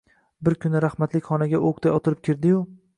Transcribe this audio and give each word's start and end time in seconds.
Bir 0.47 0.55
kuni 0.65 0.81
rahmatlik 0.87 1.27
xonaga 1.29 1.63
o‘qday 1.71 1.97
otilib 2.01 2.27
kirdi-yu 2.31 2.69